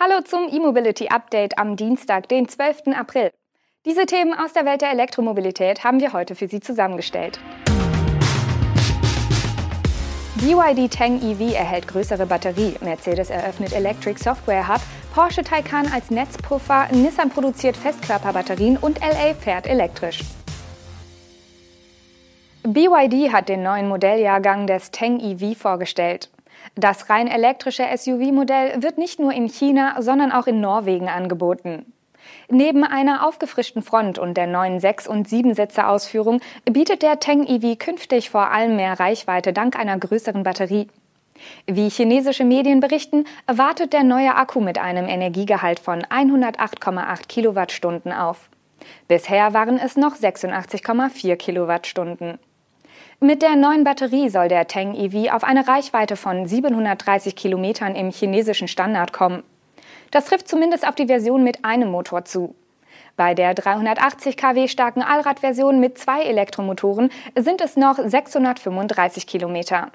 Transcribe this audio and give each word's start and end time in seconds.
Hallo 0.00 0.20
zum 0.24 0.46
E-Mobility 0.48 1.08
Update 1.08 1.58
am 1.58 1.74
Dienstag, 1.74 2.28
den 2.28 2.48
12. 2.48 2.96
April. 2.96 3.32
Diese 3.84 4.06
Themen 4.06 4.32
aus 4.32 4.52
der 4.52 4.64
Welt 4.64 4.80
der 4.80 4.92
Elektromobilität 4.92 5.82
haben 5.82 5.98
wir 5.98 6.12
heute 6.12 6.36
für 6.36 6.46
Sie 6.46 6.60
zusammengestellt. 6.60 7.40
BYD 10.36 10.92
Tang 10.92 11.20
EV 11.20 11.52
erhält 11.52 11.88
größere 11.88 12.26
Batterie, 12.26 12.76
Mercedes 12.80 13.28
eröffnet 13.28 13.72
Electric 13.72 14.22
Software 14.22 14.68
Hub, 14.68 14.80
Porsche 15.12 15.42
Taycan 15.42 15.90
als 15.92 16.12
Netzpuffer, 16.12 16.86
Nissan 16.92 17.30
produziert 17.30 17.76
Festkörperbatterien 17.76 18.76
und 18.76 19.00
LA 19.00 19.34
fährt 19.34 19.66
elektrisch. 19.66 20.20
BYD 22.62 23.32
hat 23.32 23.48
den 23.48 23.64
neuen 23.64 23.88
Modelljahrgang 23.88 24.68
des 24.68 24.92
Tang 24.92 25.18
EV 25.18 25.58
vorgestellt. 25.58 26.30
Das 26.74 27.10
rein 27.10 27.26
elektrische 27.26 27.84
SUV-Modell 27.94 28.82
wird 28.82 28.98
nicht 28.98 29.18
nur 29.18 29.32
in 29.32 29.48
China, 29.48 30.00
sondern 30.00 30.32
auch 30.32 30.46
in 30.46 30.60
Norwegen 30.60 31.08
angeboten. 31.08 31.92
Neben 32.50 32.84
einer 32.84 33.26
aufgefrischten 33.26 33.82
Front 33.82 34.18
und 34.18 34.36
der 34.36 34.46
neuen 34.46 34.80
6- 34.80 35.08
und 35.08 35.28
7-Sitze-Ausführung 35.28 36.40
bietet 36.64 37.02
der 37.02 37.20
Teng 37.20 37.46
EV 37.46 37.78
künftig 37.78 38.30
vor 38.30 38.50
allem 38.50 38.76
mehr 38.76 38.98
Reichweite 38.98 39.52
dank 39.52 39.78
einer 39.78 39.98
größeren 39.98 40.42
Batterie. 40.42 40.88
Wie 41.66 41.88
chinesische 41.88 42.44
Medien 42.44 42.80
berichten, 42.80 43.24
wartet 43.46 43.92
der 43.92 44.02
neue 44.02 44.34
Akku 44.34 44.60
mit 44.60 44.78
einem 44.78 45.06
Energiegehalt 45.06 45.78
von 45.78 46.02
108,8 46.02 47.28
Kilowattstunden 47.28 48.12
auf. 48.12 48.48
Bisher 49.06 49.54
waren 49.54 49.78
es 49.78 49.96
noch 49.96 50.16
86,4 50.16 51.36
Kilowattstunden. 51.36 52.38
Mit 53.20 53.42
der 53.42 53.56
neuen 53.56 53.82
Batterie 53.82 54.28
soll 54.28 54.46
der 54.46 54.68
Tang 54.68 54.94
EV 54.94 55.32
auf 55.32 55.42
eine 55.42 55.66
Reichweite 55.66 56.14
von 56.14 56.46
730 56.46 57.34
Kilometern 57.34 57.96
im 57.96 58.12
chinesischen 58.12 58.68
Standard 58.68 59.12
kommen. 59.12 59.42
Das 60.12 60.26
trifft 60.26 60.46
zumindest 60.46 60.86
auf 60.86 60.94
die 60.94 61.08
Version 61.08 61.42
mit 61.42 61.64
einem 61.64 61.90
Motor 61.90 62.24
zu. 62.24 62.54
Bei 63.16 63.34
der 63.34 63.54
380 63.54 64.36
kW 64.36 64.68
starken 64.68 65.02
Allradversion 65.02 65.80
mit 65.80 65.98
zwei 65.98 66.22
Elektromotoren 66.22 67.10
sind 67.36 67.60
es 67.60 67.76
noch 67.76 67.98
635 67.98 69.26
Kilometer. 69.26 69.90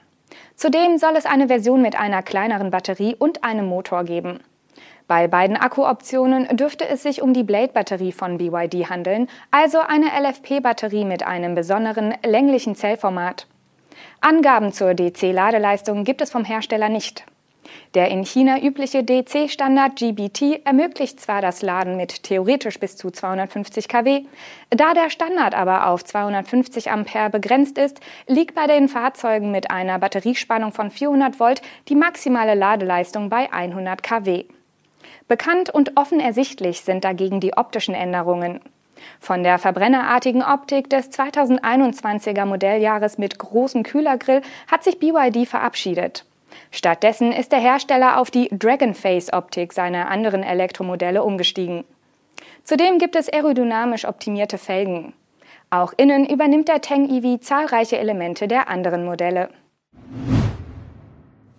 Zudem 0.57 0.97
soll 0.97 1.15
es 1.15 1.25
eine 1.25 1.47
Version 1.47 1.81
mit 1.81 1.97
einer 1.97 2.23
kleineren 2.23 2.71
Batterie 2.71 3.15
und 3.17 3.45
einem 3.45 3.67
Motor 3.67 4.03
geben. 4.03 4.41
Bei 5.07 5.27
beiden 5.27 5.57
Akkuoptionen 5.57 6.55
dürfte 6.55 6.87
es 6.87 7.03
sich 7.03 7.21
um 7.21 7.33
die 7.33 7.43
Blade-Batterie 7.43 8.13
von 8.13 8.37
BYD 8.37 8.89
handeln, 8.89 9.27
also 9.51 9.79
eine 9.79 10.07
LFP-Batterie 10.07 11.05
mit 11.05 11.23
einem 11.23 11.55
besonderen 11.55 12.13
länglichen 12.25 12.75
Zellformat. 12.75 13.47
Angaben 14.21 14.71
zur 14.71 14.93
DC-Ladeleistung 14.93 16.05
gibt 16.05 16.21
es 16.21 16.31
vom 16.31 16.45
Hersteller 16.45 16.89
nicht. 16.89 17.25
Der 17.93 18.09
in 18.09 18.23
China 18.23 18.61
übliche 18.61 19.03
DC-Standard 19.03 19.95
GBT 19.97 20.65
ermöglicht 20.65 21.19
zwar 21.19 21.41
das 21.41 21.61
Laden 21.61 21.97
mit 21.97 22.23
theoretisch 22.23 22.79
bis 22.79 22.95
zu 22.95 23.11
250 23.11 23.87
kW, 23.87 24.23
da 24.69 24.93
der 24.93 25.09
Standard 25.09 25.53
aber 25.53 25.87
auf 25.87 26.03
250 26.03 26.91
Ampere 26.91 27.29
begrenzt 27.29 27.77
ist, 27.77 27.99
liegt 28.27 28.55
bei 28.55 28.67
den 28.67 28.89
Fahrzeugen 28.89 29.51
mit 29.51 29.69
einer 29.69 29.99
Batteriespannung 29.99 30.71
von 30.71 30.91
400 30.91 31.39
Volt 31.39 31.61
die 31.89 31.95
maximale 31.95 32.55
Ladeleistung 32.55 33.29
bei 33.29 33.51
100 33.51 34.01
kW. 34.01 34.45
Bekannt 35.27 35.69
und 35.69 35.97
offen 35.97 36.19
ersichtlich 36.19 36.81
sind 36.81 37.03
dagegen 37.03 37.39
die 37.39 37.55
optischen 37.55 37.95
Änderungen. 37.95 38.59
Von 39.19 39.43
der 39.43 39.57
verbrennerartigen 39.57 40.43
Optik 40.43 40.89
des 40.89 41.11
2021er 41.11 42.45
Modelljahres 42.45 43.17
mit 43.17 43.39
großem 43.39 43.83
Kühlergrill 43.83 44.41
hat 44.71 44.83
sich 44.83 44.99
BYD 44.99 45.47
verabschiedet. 45.47 46.25
Stattdessen 46.71 47.31
ist 47.31 47.51
der 47.51 47.59
Hersteller 47.59 48.19
auf 48.19 48.31
die 48.31 48.49
Dragonface-Optik 48.51 49.73
seiner 49.73 50.09
anderen 50.09 50.43
Elektromodelle 50.43 51.23
umgestiegen. 51.23 51.83
Zudem 52.63 52.97
gibt 52.97 53.15
es 53.15 53.31
aerodynamisch 53.31 54.05
optimierte 54.05 54.57
Felgen. 54.57 55.13
Auch 55.69 55.93
innen 55.97 56.27
übernimmt 56.27 56.67
der 56.67 56.81
Tang 56.81 57.09
EV 57.09 57.39
zahlreiche 57.41 57.97
Elemente 57.97 58.47
der 58.47 58.69
anderen 58.69 59.05
Modelle. 59.05 59.49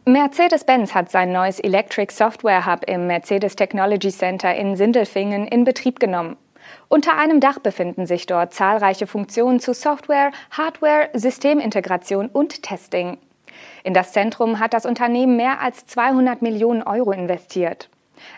Mercedes-Benz 0.06 0.94
hat 0.94 1.10
sein 1.10 1.32
neues 1.32 1.58
Electric 1.58 2.12
Software 2.12 2.66
Hub 2.66 2.84
im 2.86 3.06
Mercedes 3.06 3.56
Technology 3.56 4.10
Center 4.10 4.54
in 4.54 4.76
Sindelfingen 4.76 5.48
in 5.48 5.64
Betrieb 5.64 5.98
genommen. 5.98 6.36
Unter 6.88 7.16
einem 7.16 7.40
Dach 7.40 7.58
befinden 7.58 8.04
sich 8.04 8.26
dort 8.26 8.52
zahlreiche 8.52 9.06
Funktionen 9.06 9.60
zu 9.60 9.72
Software, 9.72 10.30
Hardware, 10.50 11.08
Systemintegration 11.14 12.28
und 12.28 12.62
Testing. 12.62 13.16
In 13.82 13.94
das 13.94 14.12
Zentrum 14.12 14.60
hat 14.60 14.74
das 14.74 14.84
Unternehmen 14.84 15.36
mehr 15.36 15.62
als 15.62 15.86
200 15.86 16.42
Millionen 16.42 16.82
Euro 16.82 17.12
investiert. 17.12 17.88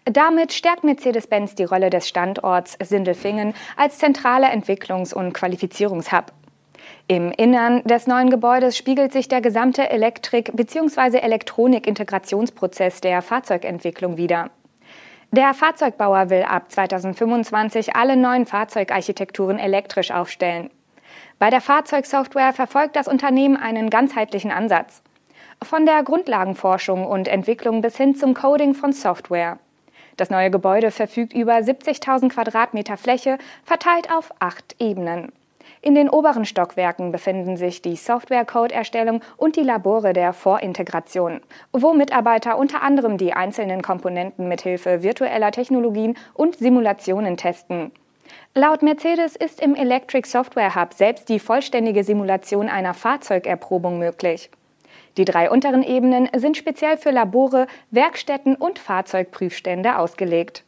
Damit 0.05 0.53
stärkt 0.53 0.85
Mercedes-Benz 0.85 1.57
die 1.57 1.65
Rolle 1.65 1.91
des 1.91 2.07
Standorts 2.07 2.79
Sindelfingen 2.81 3.55
als 3.77 3.99
zentraler 3.99 4.53
Entwicklungs- 4.53 5.13
und 5.13 5.33
Qualifizierungshub. 5.33 6.33
Im 7.09 7.31
Innern 7.31 7.85
des 7.85 8.09
neuen 8.09 8.31
Gebäudes 8.31 8.77
spiegelt 8.77 9.13
sich 9.13 9.29
der 9.29 9.41
gesamte 9.41 9.91
Elektrik- 9.91 10.57
bzw. 10.57 11.19
Elektronik-Integrationsprozess 11.19 13.01
der 13.01 13.23
Fahrzeugentwicklung 13.23 14.17
wider. 14.17 14.51
Der 15.31 15.55
Fahrzeugbauer 15.55 16.31
will 16.31 16.43
ab 16.43 16.73
2025 16.73 17.95
alle 17.95 18.17
neuen 18.17 18.45
Fahrzeugarchitekturen 18.45 19.61
elektrisch 19.61 20.11
aufstellen. 20.11 20.69
Bei 21.39 21.49
der 21.49 21.61
Fahrzeugsoftware 21.61 22.53
verfolgt 22.53 22.97
das 22.97 23.07
Unternehmen 23.07 23.57
einen 23.57 23.89
ganzheitlichen 23.89 24.51
Ansatz. 24.51 25.05
Von 25.63 25.87
der 25.87 26.03
Grundlagenforschung 26.03 27.07
und 27.07 27.29
Entwicklung 27.29 27.83
bis 27.83 27.97
hin 27.97 28.17
zum 28.17 28.35
Coding 28.35 28.75
von 28.75 28.93
Software. 28.93 29.61
Das 30.17 30.31
neue 30.31 30.51
Gebäude 30.51 30.91
verfügt 30.91 31.35
über 31.35 31.55
70.000 31.55 32.31
Quadratmeter 32.31 32.97
Fläche, 32.97 33.39
verteilt 33.63 34.11
auf 34.11 34.33
acht 34.41 34.75
Ebenen. 34.81 35.31
In 35.83 35.95
den 35.95 36.09
oberen 36.09 36.45
Stockwerken 36.45 37.13
befinden 37.13 37.57
sich 37.57 37.83
die 37.83 37.97
Software-Code-Erstellung 37.97 39.21
und 39.37 39.57
die 39.57 39.63
Labore 39.63 40.13
der 40.13 40.33
Vorintegration, 40.33 41.41
wo 41.73 41.93
Mitarbeiter 41.93 42.59
unter 42.59 42.83
anderem 42.83 43.19
die 43.19 43.33
einzelnen 43.33 43.83
Komponenten 43.83 44.49
mithilfe 44.49 45.03
virtueller 45.03 45.53
Technologien 45.53 46.17
und 46.35 46.57
Simulationen 46.57 47.37
testen. 47.37 47.93
Laut 48.55 48.83
Mercedes 48.83 49.37
ist 49.37 49.61
im 49.61 49.75
Electric 49.75 50.29
Software 50.29 50.75
Hub 50.75 50.95
selbst 50.95 51.29
die 51.29 51.39
vollständige 51.39 52.05
Simulation 52.05 52.69
einer 52.69 52.95
Fahrzeugerprobung 52.95 53.99
möglich. 53.99 54.51
Die 55.17 55.25
drei 55.25 55.51
unteren 55.51 55.83
Ebenen 55.83 56.29
sind 56.37 56.57
speziell 56.57 56.97
für 56.99 57.11
Labore, 57.11 57.67
Werkstätten 57.91 58.55
und 58.55 58.79
Fahrzeugprüfstände 58.79 59.99
ausgelegt. 59.99 60.65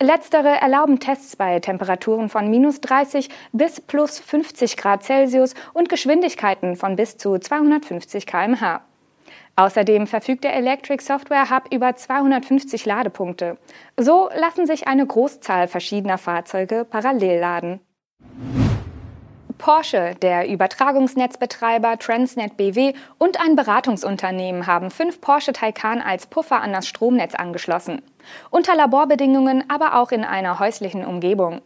Letztere 0.00 0.48
erlauben 0.48 1.00
Tests 1.00 1.36
bei 1.36 1.58
Temperaturen 1.60 2.28
von 2.28 2.48
minus 2.50 2.80
30 2.80 3.28
bis 3.52 3.80
plus 3.80 4.18
50 4.20 4.76
Grad 4.76 5.02
Celsius 5.02 5.54
und 5.74 5.88
Geschwindigkeiten 5.88 6.76
von 6.76 6.96
bis 6.96 7.16
zu 7.16 7.38
250 7.38 8.26
km/h. 8.26 8.82
Außerdem 9.56 10.06
verfügt 10.06 10.44
der 10.44 10.54
Electric 10.54 11.02
Software 11.02 11.50
Hub 11.50 11.72
über 11.72 11.96
250 11.96 12.86
Ladepunkte. 12.86 13.58
So 13.96 14.30
lassen 14.34 14.66
sich 14.66 14.86
eine 14.86 15.04
Großzahl 15.04 15.66
verschiedener 15.66 16.18
Fahrzeuge 16.18 16.86
parallel 16.88 17.40
laden. 17.40 17.80
Porsche, 19.58 20.14
der 20.22 20.48
Übertragungsnetzbetreiber 20.48 21.98
Transnet 21.98 22.56
BW 22.56 22.94
und 23.18 23.40
ein 23.40 23.56
Beratungsunternehmen 23.56 24.66
haben 24.66 24.90
fünf 24.90 25.20
Porsche 25.20 25.52
Taycan 25.52 26.00
als 26.00 26.26
Puffer 26.26 26.62
an 26.62 26.72
das 26.72 26.86
Stromnetz 26.86 27.34
angeschlossen. 27.34 28.00
Unter 28.50 28.76
Laborbedingungen, 28.76 29.64
aber 29.68 29.96
auch 29.96 30.12
in 30.12 30.24
einer 30.24 30.58
häuslichen 30.58 31.04
Umgebung. 31.04 31.60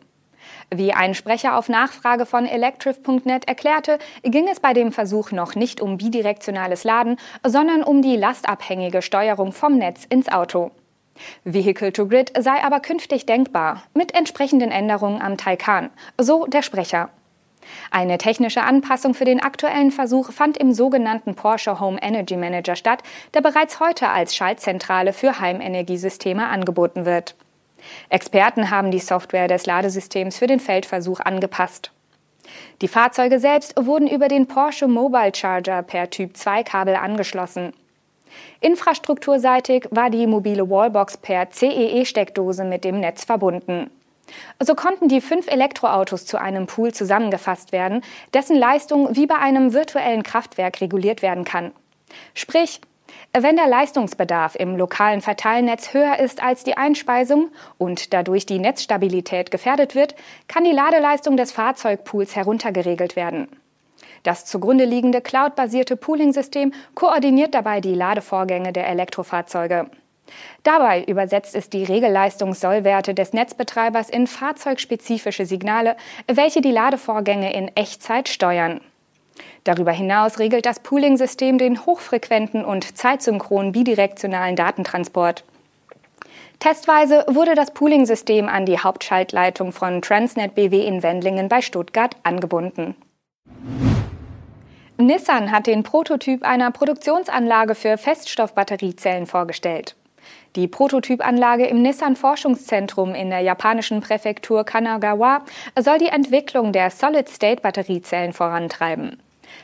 Wie 0.75 0.93
ein 0.93 1.15
Sprecher 1.15 1.57
auf 1.57 1.69
Nachfrage 1.69 2.27
von 2.27 2.47
electric.net 2.47 3.47
erklärte, 3.47 3.99
ging 4.23 4.49
es 4.49 4.59
bei 4.59 4.73
dem 4.73 4.91
Versuch 4.91 5.31
noch 5.31 5.55
nicht 5.55 5.81
um 5.81 5.99
bidirektionales 5.99 6.85
Laden, 6.85 7.19
sondern 7.45 7.83
um 7.83 8.03
die 8.03 8.17
lastabhängige 8.17 9.03
Steuerung 9.03 9.53
vom 9.53 9.77
Netz 9.77 10.07
ins 10.09 10.31
Auto. 10.31 10.71
Vehicle 11.45 11.93
to 11.93 12.09
Grid 12.09 12.33
sei 12.39 12.65
aber 12.65 12.81
künftig 12.81 13.27
denkbar, 13.27 13.83
mit 13.95 14.15
entsprechenden 14.15 14.71
Änderungen 14.71 15.21
am 15.21 15.37
Taycan, 15.37 15.91
so 16.19 16.47
der 16.47 16.63
Sprecher. 16.63 17.11
Eine 17.91 18.19
technische 18.19 18.63
Anpassung 18.63 19.15
für 19.15 19.25
den 19.25 19.41
aktuellen 19.41 19.91
Versuch 19.91 20.33
fand 20.33 20.57
im 20.57 20.73
sogenannten 20.73 21.35
Porsche 21.35 21.81
Home 21.81 21.99
Energy 22.01 22.37
Manager 22.37 22.77
statt, 22.77 23.03
der 23.35 23.41
bereits 23.41 23.81
heute 23.81 24.09
als 24.09 24.35
Schaltzentrale 24.35 25.13
für 25.13 25.41
Heimenergiesysteme 25.41 26.47
angeboten 26.47 27.05
wird. 27.05 27.35
Experten 28.09 28.71
haben 28.71 28.91
die 28.91 28.99
Software 28.99 29.49
des 29.49 29.67
Ladesystems 29.67 30.39
für 30.39 30.47
den 30.47 30.61
Feldversuch 30.61 31.21
angepasst. 31.21 31.91
Die 32.81 32.89
Fahrzeuge 32.89 33.39
selbst 33.39 33.75
wurden 33.77 34.09
über 34.09 34.29
den 34.29 34.47
Porsche 34.47 34.89
Mobile 34.89 35.35
Charger 35.35 35.83
per 35.83 36.11
Typ 36.11 36.37
2 36.37 36.65
Kabel 36.65 36.97
angeschlossen. 36.97 37.73
Infrastrukturseitig 38.61 39.87
war 39.91 40.11
die 40.11 40.27
mobile 40.27 40.69
Wallbox 40.69 41.17
per 41.17 41.51
CEE-Steckdose 41.51 42.65
mit 42.65 42.85
dem 42.85 43.01
Netz 43.01 43.25
verbunden. 43.25 43.91
So 44.61 44.75
konnten 44.75 45.09
die 45.09 45.21
fünf 45.21 45.49
Elektroautos 45.49 46.27
zu 46.27 46.41
einem 46.41 46.67
Pool 46.67 46.93
zusammengefasst 46.93 47.73
werden, 47.73 48.03
dessen 48.35 48.57
Leistung 48.57 49.15
wie 49.17 49.27
bei 49.27 49.37
einem 49.37 49.73
virtuellen 49.73 50.23
Kraftwerk 50.23 50.81
reguliert 50.81 51.23
werden 51.23 51.45
kann. 51.45 51.73
Sprich, 52.35 52.81
Wenn 53.35 53.57
der 53.57 53.67
Leistungsbedarf 53.67 54.57
im 54.57 54.77
lokalen 54.77 55.23
Verteilnetz 55.23 55.95
höher 55.95 56.19
ist 56.19 56.43
als 56.43 56.65
die 56.65 56.77
Einspeisung 56.77 57.51
und 57.79 58.13
dadurch 58.13 58.45
die 58.45 58.59
Netzstabilität 58.59 59.51
gefährdet 59.51 59.95
wird, 59.95 60.15
kann 60.49 60.65
die 60.65 60.73
Ladeleistung 60.73 61.39
des 61.39 61.51
Fahrzeugpools 61.51 62.37
heruntergeregelt 62.37 63.17
werden. 63.17 63.49
Das 64.23 64.45
zugrunde 64.45 64.85
liegende 64.85 65.23
cloud-basierte 65.23 65.97
Pooling-System 65.97 66.73
koordiniert 66.95 67.55
dabei 67.55 67.81
die 67.81 67.95
Ladevorgänge 67.95 68.73
der 68.73 68.87
Elektrofahrzeuge. 68.89 69.91
Dabei 70.63 71.03
übersetzt 71.05 71.55
es 71.55 71.71
die 71.71 71.85
Regelleistungssollwerte 71.85 73.15
des 73.15 73.33
Netzbetreibers 73.33 74.11
in 74.11 74.27
fahrzeugspezifische 74.27 75.47
Signale, 75.47 75.97
welche 76.27 76.61
die 76.61 76.71
Ladevorgänge 76.71 77.53
in 77.53 77.69
Echtzeit 77.75 78.29
steuern. 78.29 78.81
Darüber 79.65 79.93
hinaus 79.93 80.39
regelt 80.39 80.67
das 80.67 80.81
Pooling-System 80.81 81.59
den 81.59 81.85
hochfrequenten 81.87 82.65
und 82.65 82.97
zeitsynchronen 82.97 83.73
bidirektionalen 83.73 84.57
Datentransport. 84.57 85.45
Testweise 86.59 87.25
wurde 87.29 87.55
das 87.55 87.73
Pooling-System 87.73 88.49
an 88.49 88.67
die 88.67 88.79
Hauptschaltleitung 88.79 89.73
von 89.73 90.01
Transnet 90.01 90.55
BW 90.55 90.87
in 90.87 91.03
Wendlingen 91.03 91.49
bei 91.49 91.61
Stuttgart 91.61 92.17
angebunden. 92.23 92.95
Nissan 94.97 95.51
hat 95.51 95.67
den 95.67 95.83
Prototyp 95.83 96.45
einer 96.45 96.71
Produktionsanlage 96.71 97.75
für 97.75 97.99
Feststoffbatteriezellen 97.99 99.27
vorgestellt. 99.27 99.97
Die 100.55 100.69
Prototypanlage 100.69 101.65
im 101.65 101.81
Nissan 101.81 102.15
Forschungszentrum 102.15 103.15
in 103.15 103.31
der 103.31 103.41
japanischen 103.41 104.03
Präfektur 104.03 104.65
Kanagawa 104.65 105.41
soll 105.81 105.97
die 105.97 106.09
Entwicklung 106.09 106.73
der 106.73 106.91
Solid-State-Batteriezellen 106.91 108.35
vorantreiben. 108.35 109.19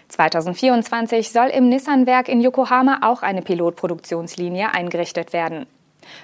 2024 0.08 1.30
soll 1.30 1.48
im 1.48 1.68
Nissan-Werk 1.68 2.30
in 2.30 2.40
Yokohama 2.40 3.00
auch 3.02 3.20
eine 3.20 3.42
Pilotproduktionslinie 3.42 4.72
eingerichtet 4.72 5.34
werden. 5.34 5.66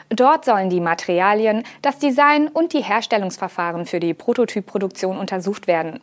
Dort 0.09 0.47
sollen 0.47 0.71
die 0.71 0.81
Materialien, 0.81 1.65
das 1.83 1.99
Design 1.99 2.49
und 2.49 2.73
die 2.73 2.83
Herstellungsverfahren 2.83 3.85
für 3.85 4.01
die 4.01 4.15
Prototypproduktion 4.15 5.19
untersucht 5.19 5.67
werden. 5.67 6.01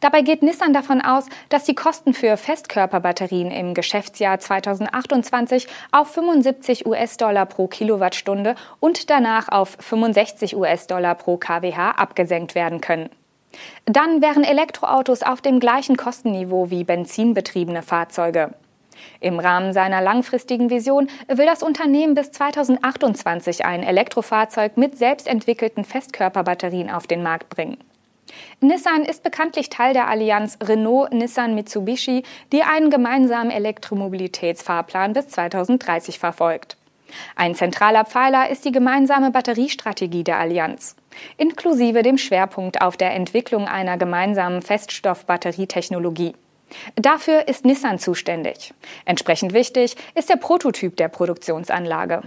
Dabei 0.00 0.22
geht 0.22 0.42
Nissan 0.42 0.72
davon 0.72 1.00
aus, 1.00 1.26
dass 1.48 1.64
die 1.64 1.74
Kosten 1.74 2.14
für 2.14 2.36
Festkörperbatterien 2.36 3.50
im 3.50 3.74
Geschäftsjahr 3.74 4.38
2028 4.38 5.66
auf 5.90 6.12
75 6.12 6.86
US-Dollar 6.86 7.46
pro 7.46 7.66
Kilowattstunde 7.66 8.54
und 8.80 9.10
danach 9.10 9.48
auf 9.48 9.76
65 9.80 10.56
US-Dollar 10.56 11.14
pro 11.14 11.36
kWh 11.36 11.72
abgesenkt 11.96 12.54
werden 12.54 12.80
können. 12.80 13.10
Dann 13.84 14.22
wären 14.22 14.44
Elektroautos 14.44 15.22
auf 15.22 15.40
dem 15.40 15.60
gleichen 15.60 15.96
Kostenniveau 15.96 16.70
wie 16.70 16.84
benzinbetriebene 16.84 17.82
Fahrzeuge. 17.82 18.54
Im 19.20 19.38
Rahmen 19.38 19.72
seiner 19.72 20.00
langfristigen 20.00 20.70
Vision 20.70 21.08
will 21.28 21.46
das 21.46 21.62
Unternehmen 21.62 22.14
bis 22.14 22.30
2028 22.32 23.64
ein 23.64 23.82
Elektrofahrzeug 23.82 24.76
mit 24.76 24.96
selbstentwickelten 24.96 25.84
Festkörperbatterien 25.84 26.90
auf 26.90 27.06
den 27.06 27.22
Markt 27.22 27.48
bringen. 27.48 27.78
Nissan 28.60 29.04
ist 29.04 29.22
bekanntlich 29.22 29.70
Teil 29.70 29.94
der 29.94 30.08
Allianz 30.08 30.58
Renault-Nissan-Mitsubishi, 30.62 32.22
die 32.52 32.62
einen 32.62 32.90
gemeinsamen 32.90 33.50
Elektromobilitätsfahrplan 33.50 35.12
bis 35.12 35.28
2030 35.28 36.18
verfolgt. 36.18 36.76
Ein 37.36 37.54
zentraler 37.54 38.04
Pfeiler 38.04 38.50
ist 38.50 38.64
die 38.64 38.72
gemeinsame 38.72 39.30
Batteriestrategie 39.30 40.24
der 40.24 40.38
Allianz, 40.38 40.96
inklusive 41.36 42.02
dem 42.02 42.18
Schwerpunkt 42.18 42.80
auf 42.80 42.96
der 42.96 43.14
Entwicklung 43.14 43.68
einer 43.68 43.98
gemeinsamen 43.98 44.62
Feststoffbatterietechnologie. 44.62 46.34
Dafür 46.96 47.48
ist 47.48 47.64
Nissan 47.64 47.98
zuständig. 47.98 48.72
Entsprechend 49.04 49.52
wichtig 49.52 49.96
ist 50.14 50.30
der 50.30 50.36
Prototyp 50.36 50.96
der 50.96 51.08
Produktionsanlage. 51.08 52.22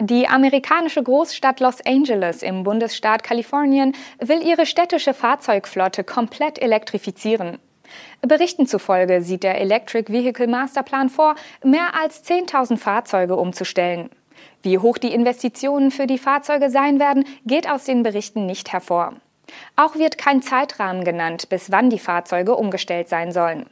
Die 0.00 0.28
amerikanische 0.28 1.02
Großstadt 1.02 1.58
Los 1.58 1.84
Angeles 1.84 2.44
im 2.44 2.62
Bundesstaat 2.62 3.24
Kalifornien 3.24 3.96
will 4.20 4.46
ihre 4.46 4.64
städtische 4.64 5.12
Fahrzeugflotte 5.12 6.04
komplett 6.04 6.60
elektrifizieren. 6.60 7.58
Berichten 8.22 8.68
zufolge 8.68 9.22
sieht 9.22 9.42
der 9.42 9.60
Electric 9.60 10.12
Vehicle 10.12 10.46
Masterplan 10.46 11.08
vor, 11.08 11.34
mehr 11.64 11.96
als 12.00 12.24
10.000 12.24 12.76
Fahrzeuge 12.76 13.34
umzustellen. 13.34 14.08
Wie 14.62 14.78
hoch 14.78 14.98
die 14.98 15.12
Investitionen 15.12 15.90
für 15.90 16.06
die 16.06 16.18
Fahrzeuge 16.18 16.70
sein 16.70 17.00
werden, 17.00 17.24
geht 17.44 17.68
aus 17.68 17.82
den 17.84 18.04
Berichten 18.04 18.46
nicht 18.46 18.72
hervor. 18.72 19.14
Auch 19.74 19.96
wird 19.96 20.16
kein 20.16 20.42
Zeitrahmen 20.42 21.02
genannt, 21.02 21.48
bis 21.48 21.72
wann 21.72 21.90
die 21.90 21.98
Fahrzeuge 21.98 22.54
umgestellt 22.54 23.08
sein 23.08 23.32
sollen. 23.32 23.66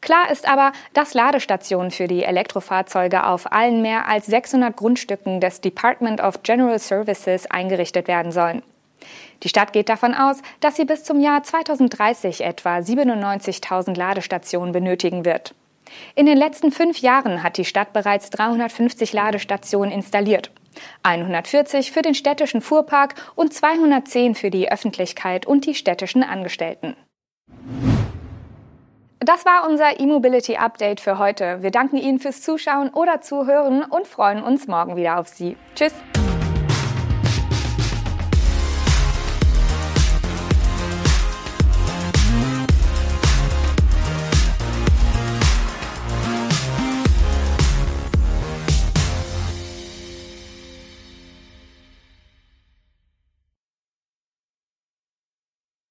Klar 0.00 0.30
ist 0.30 0.48
aber, 0.48 0.72
dass 0.92 1.14
Ladestationen 1.14 1.90
für 1.90 2.08
die 2.08 2.24
Elektrofahrzeuge 2.24 3.26
auf 3.26 3.52
allen 3.52 3.82
mehr 3.82 4.08
als 4.08 4.26
600 4.26 4.76
Grundstücken 4.76 5.40
des 5.40 5.60
Department 5.60 6.20
of 6.20 6.42
General 6.42 6.78
Services 6.78 7.50
eingerichtet 7.50 8.08
werden 8.08 8.32
sollen. 8.32 8.62
Die 9.42 9.48
Stadt 9.48 9.72
geht 9.72 9.88
davon 9.88 10.14
aus, 10.14 10.40
dass 10.60 10.76
sie 10.76 10.84
bis 10.84 11.04
zum 11.04 11.20
Jahr 11.20 11.42
2030 11.42 12.42
etwa 12.44 12.78
97.000 12.78 13.96
Ladestationen 13.96 14.72
benötigen 14.72 15.24
wird. 15.24 15.54
In 16.14 16.26
den 16.26 16.38
letzten 16.38 16.70
fünf 16.70 16.98
Jahren 16.98 17.42
hat 17.42 17.56
die 17.56 17.64
Stadt 17.64 17.92
bereits 17.92 18.30
350 18.30 19.12
Ladestationen 19.12 19.92
installiert. 19.92 20.50
140 21.02 21.92
für 21.92 22.02
den 22.02 22.14
städtischen 22.14 22.60
Fuhrpark 22.60 23.14
und 23.34 23.52
210 23.52 24.34
für 24.34 24.50
die 24.50 24.70
Öffentlichkeit 24.70 25.44
und 25.44 25.66
die 25.66 25.74
städtischen 25.74 26.22
Angestellten. 26.22 26.96
Das 29.24 29.46
war 29.46 29.68
unser 29.68 30.00
E-Mobility 30.00 30.56
Update 30.56 31.00
für 31.00 31.18
heute. 31.18 31.62
Wir 31.62 31.70
danken 31.70 31.96
Ihnen 31.96 32.18
fürs 32.18 32.42
Zuschauen 32.42 32.88
oder 32.90 33.20
Zuhören 33.20 33.84
und 33.84 34.08
freuen 34.08 34.42
uns 34.42 34.66
morgen 34.66 34.96
wieder 34.96 35.18
auf 35.20 35.28
Sie. 35.28 35.56
Tschüss! 35.76 35.94